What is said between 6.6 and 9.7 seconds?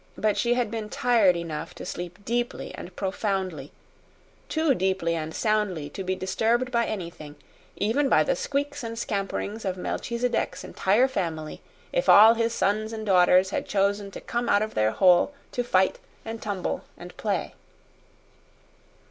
by anything, even by the squeaks and scamperings